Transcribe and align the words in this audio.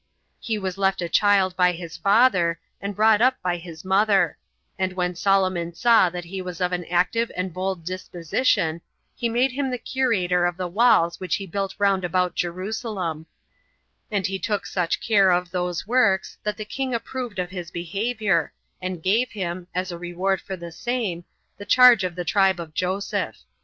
He 0.39 0.57
was 0.57 0.79
left 0.79 1.03
a 1.03 1.07
child 1.07 1.55
by 1.55 1.73
his 1.73 1.95
father, 1.95 2.59
and 2.81 2.95
brought 2.95 3.21
up 3.21 3.37
by 3.43 3.57
his 3.57 3.85
mother; 3.85 4.35
and 4.79 4.93
when 4.93 5.13
Solomon 5.13 5.75
saw 5.75 6.09
that 6.09 6.25
he 6.25 6.41
was 6.41 6.59
of 6.59 6.71
an 6.71 6.85
active 6.85 7.31
and 7.37 7.53
bold 7.53 7.85
disposition, 7.85 8.81
he 9.15 9.29
made 9.29 9.51
him 9.51 9.69
the 9.69 9.77
curator 9.77 10.47
of 10.47 10.57
the 10.57 10.67
walls 10.67 11.19
which 11.19 11.35
he 11.35 11.45
built 11.45 11.75
round 11.77 12.03
about 12.03 12.33
Jerusalem; 12.33 13.27
and 14.09 14.25
he 14.25 14.39
took 14.39 14.65
such 14.65 15.01
care 15.07 15.29
of 15.29 15.51
those 15.51 15.85
works, 15.85 16.39
that 16.41 16.57
the 16.57 16.65
king 16.65 16.95
approved 16.95 17.37
of 17.37 17.51
his 17.51 17.69
behavior, 17.69 18.53
and 18.81 19.03
gave 19.03 19.29
him, 19.29 19.67
as 19.75 19.91
a 19.91 19.99
reward 19.99 20.41
for 20.41 20.57
the 20.57 20.71
same, 20.71 21.25
the 21.59 21.63
charge 21.67 22.03
of 22.03 22.15
the 22.15 22.25
tribe 22.25 22.59
of 22.59 22.73
Joseph. 22.73 23.37